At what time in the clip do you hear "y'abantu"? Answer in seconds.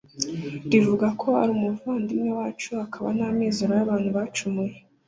3.75-4.09